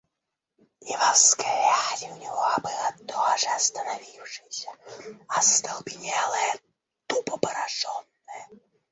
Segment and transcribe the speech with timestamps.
[0.91, 4.71] И во взгляде у него было то же остановившееся,
[5.27, 6.55] остолбенелое,
[7.05, 8.47] тупо пораженное.